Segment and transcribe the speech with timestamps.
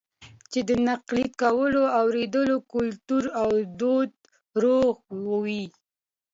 [0.51, 4.11] چې د تنقيد کولو او اورېدلو کلتور او دود
[4.63, 4.95] روغ
[5.41, 5.63] وي